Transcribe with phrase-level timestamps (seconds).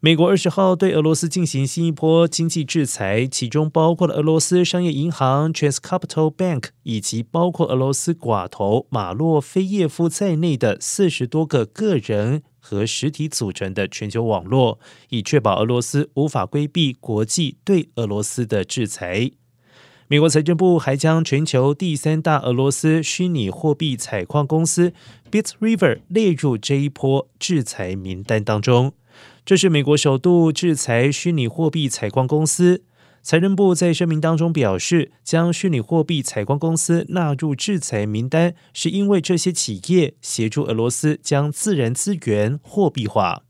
[0.00, 19.32] 美国二十号对俄罗斯进行新一波经济制裁，其中包括了俄罗斯商业银行 Transcapital Bank 以及包括俄罗斯寡头马洛菲耶夫在内的四十多个个人和实体组成的全球网络，以确保俄罗斯无法规避国际对俄罗斯的制裁。
[20.06, 24.92] 美国财政部还将全球第三大俄罗斯虚拟货币采矿公司
[25.28, 28.92] Bit River 列入这一波制裁名单当中。
[29.48, 32.84] 这是美国首度制裁虚拟货币采矿公司。
[33.22, 43.44] 财政部在声明当中表示，将虚拟货币采矿公司纳入制裁名单，是因为这些企业协助俄罗斯将自然资源货币化。